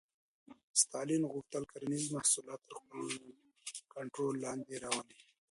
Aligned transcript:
ستالین 0.81 1.23
غوښتل 1.31 1.63
کرنیز 1.71 2.05
محصولات 2.15 2.61
تر 2.69 2.75
خپل 2.81 3.09
کنټرول 3.93 4.33
لاندې 4.45 4.73
راولي. 4.83 5.19